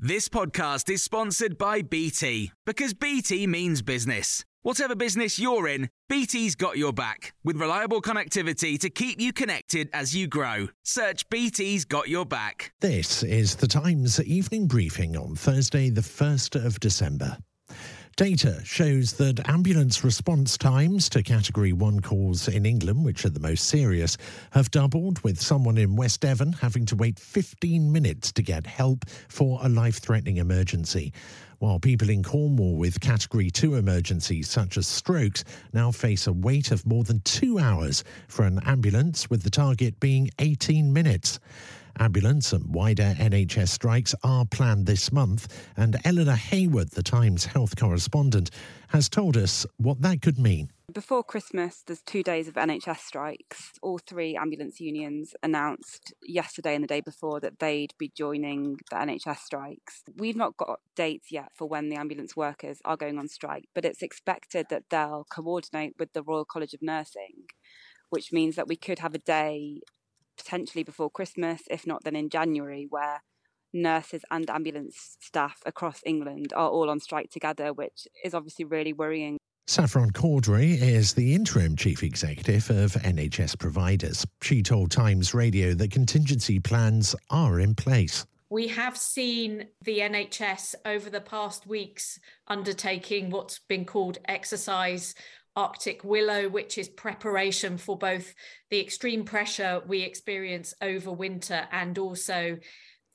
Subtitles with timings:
[0.00, 4.44] This podcast is sponsored by BT because BT means business.
[4.62, 9.90] Whatever business you're in, BT's got your back with reliable connectivity to keep you connected
[9.92, 10.68] as you grow.
[10.84, 12.72] Search BT's got your back.
[12.80, 17.36] This is the Times evening briefing on Thursday, the 1st of December.
[18.18, 23.38] Data shows that ambulance response times to Category 1 calls in England, which are the
[23.38, 24.16] most serious,
[24.50, 29.08] have doubled, with someone in West Devon having to wait 15 minutes to get help
[29.28, 31.12] for a life threatening emergency.
[31.60, 36.72] While people in Cornwall with Category 2 emergencies, such as strokes, now face a wait
[36.72, 41.38] of more than two hours for an ambulance, with the target being 18 minutes.
[42.00, 47.74] Ambulance and wider NHS strikes are planned this month, and Eleanor Hayward, the Times health
[47.76, 48.50] correspondent,
[48.88, 50.70] has told us what that could mean.
[50.92, 53.72] Before Christmas, there's two days of NHS strikes.
[53.82, 58.96] All three ambulance unions announced yesterday and the day before that they'd be joining the
[58.96, 60.04] NHS strikes.
[60.16, 63.84] We've not got dates yet for when the ambulance workers are going on strike, but
[63.84, 67.48] it's expected that they'll coordinate with the Royal College of Nursing,
[68.10, 69.80] which means that we could have a day
[70.38, 73.22] potentially before Christmas, if not then in January, where
[73.72, 78.92] nurses and ambulance staff across England are all on strike together, which is obviously really
[78.92, 79.36] worrying.
[79.66, 84.24] Saffron Cordery is the interim chief executive of NHS providers.
[84.42, 88.24] She told Times Radio that contingency plans are in place.
[88.50, 95.14] We have seen the NHS over the past weeks undertaking what's been called exercise
[95.58, 98.32] Arctic Willow, which is preparation for both
[98.70, 102.58] the extreme pressure we experience over winter and also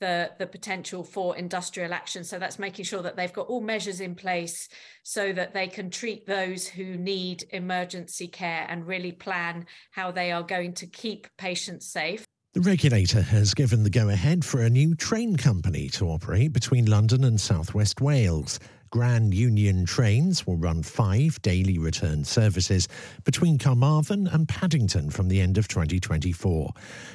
[0.00, 2.22] the, the potential for industrial action.
[2.22, 4.68] So that's making sure that they've got all measures in place
[5.04, 10.30] so that they can treat those who need emergency care and really plan how they
[10.30, 12.26] are going to keep patients safe.
[12.52, 16.84] The regulator has given the go ahead for a new train company to operate between
[16.84, 18.60] London and southwest Wales.
[18.94, 22.86] Grand Union trains will run five daily return services
[23.24, 26.72] between Carmarthen and Paddington from the end of 2024.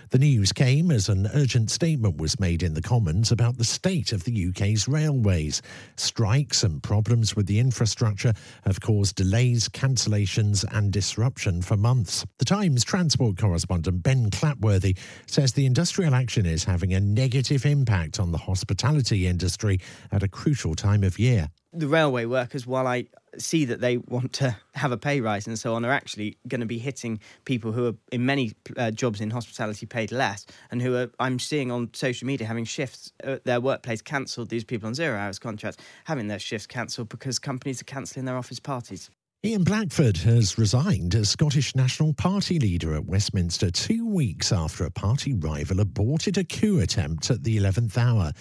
[0.09, 4.12] The news came as an urgent statement was made in the Commons about the state
[4.12, 5.62] of the UK's railways.
[5.96, 8.34] Strikes and problems with the infrastructure
[8.66, 12.26] have caused delays, cancellations, and disruption for months.
[12.40, 18.20] The Times transport correspondent Ben Clatworthy says the industrial action is having a negative impact
[18.20, 19.80] on the hospitality industry
[20.12, 23.06] at a crucial time of year the railway workers, while I
[23.38, 26.62] see that they want to have a pay rise and so on, are actually going
[26.62, 30.81] to be hitting people who are in many uh, jobs in hospitality paid less, and
[30.81, 34.50] who are I'm seeing on social media having shifts at their workplace cancelled.
[34.50, 38.38] These people on zero hours contracts having their shifts cancelled because companies are cancelling their
[38.38, 39.12] office parties.
[39.46, 44.92] Ian Blackford has resigned as Scottish National Party leader at Westminster two weeks after a
[44.92, 48.34] party rival aborted a coup attempt at the 11th hour,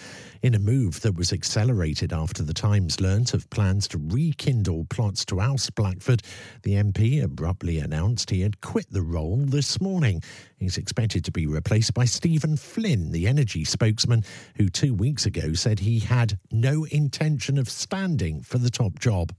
[0.43, 5.25] in a move that was accelerated after the Times learnt of plans to rekindle plots
[5.27, 6.21] to oust Blackford.
[6.65, 10.21] The MP abruptly announced he had quit the role this morning.
[10.57, 14.25] He's expected to be replaced by Stephen Flynn, the energy spokesman,
[14.57, 19.33] who two weeks ago said he had no intention of standing for the top job.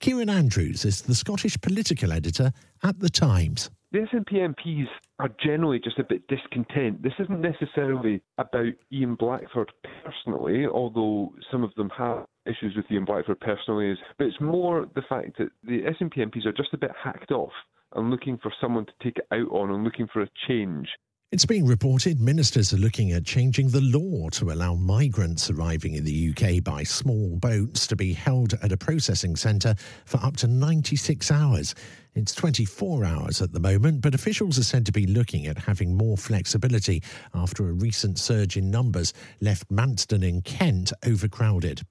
[0.00, 2.52] Kieran Andrews is the Scottish political editor
[2.82, 3.70] at The Times.
[3.90, 4.86] The SNP MPs
[5.18, 7.02] are generally just a bit discontent.
[7.02, 9.72] This isn't necessarily about Ian Blackford
[10.04, 15.02] personally, although some of them have issues with Ian Blackford personally, but it's more the
[15.08, 17.52] fact that the SNP MPs are just a bit hacked off
[17.94, 20.88] and looking for someone to take it out on and looking for a change.
[21.30, 26.04] It's being reported ministers are looking at changing the law to allow migrants arriving in
[26.04, 29.74] the UK by small boats to be held at a processing centre
[30.06, 31.74] for up to 96 hours.
[32.14, 35.98] It's 24 hours at the moment, but officials are said to be looking at having
[35.98, 37.02] more flexibility
[37.34, 39.12] after a recent surge in numbers
[39.42, 41.82] left Manston in Kent overcrowded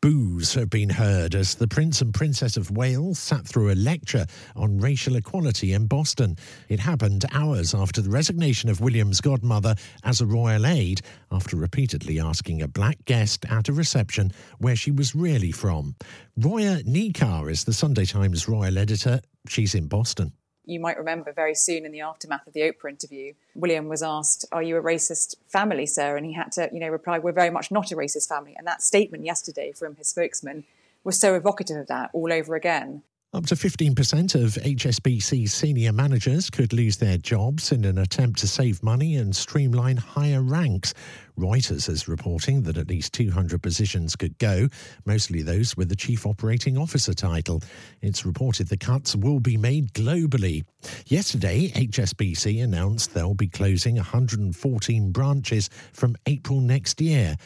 [0.00, 4.24] boos have been heard as the Prince and Princess of Wales sat through a lecture
[4.56, 6.36] on racial equality in Boston.
[6.68, 9.74] It happened hours after the resignation of William's godmother
[10.04, 14.90] as a royal aide after repeatedly asking a black guest at a reception where she
[14.90, 15.94] was really from.
[16.38, 19.20] Roya Nikkhah is the Sunday Times royal editor.
[19.48, 20.32] She's in Boston
[20.64, 24.44] you might remember very soon in the aftermath of the Oprah interview, William was asked,
[24.52, 26.16] Are you a racist family, sir?
[26.16, 28.54] And he had to, you know, reply, We're very much not a racist family.
[28.56, 30.64] And that statement yesterday from his spokesman
[31.02, 33.02] was so evocative of that all over again.
[33.32, 38.48] Up to 15% of HSBC's senior managers could lose their jobs in an attempt to
[38.48, 40.94] save money and streamline higher ranks.
[41.38, 44.66] Reuters is reporting that at least 200 positions could go,
[45.06, 47.62] mostly those with the chief operating officer title.
[48.02, 50.64] It's reported the cuts will be made globally.
[51.06, 57.36] Yesterday, HSBC announced they'll be closing 114 branches from April next year.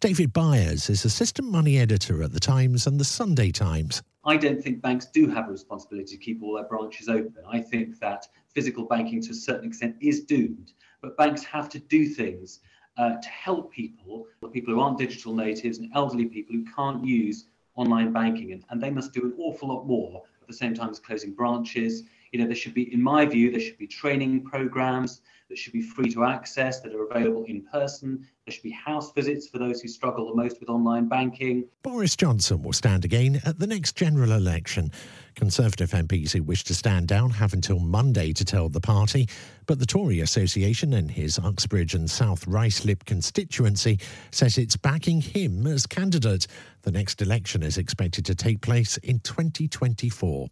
[0.00, 4.02] David Byers is assistant money editor at The Times and The Sunday Times.
[4.24, 7.42] I don't think banks do have a responsibility to keep all their branches open.
[7.50, 11.78] I think that physical banking to a certain extent is doomed, but banks have to
[11.78, 12.60] do things
[12.98, 17.46] uh, to help people, people who aren't digital natives and elderly people who can't use
[17.76, 20.90] online banking, and, and they must do an awful lot more at the same time
[20.90, 22.02] as closing branches.
[22.32, 25.72] You know, there should be, in my view, there should be training programs that should
[25.72, 28.26] be free to access, that are available in person.
[28.46, 31.64] There should be house visits for those who struggle the most with online banking.
[31.82, 34.92] Boris Johnson will stand again at the next general election.
[35.34, 39.28] Conservative MPs who wish to stand down have until Monday to tell the party,
[39.66, 43.98] but the Tory Association in his Uxbridge and South Ruislip constituency
[44.30, 46.46] says it's backing him as candidate.
[46.82, 50.48] The next election is expected to take place in 2024.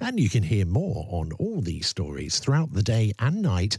[0.00, 3.78] And you can hear more on all these stories throughout the day and night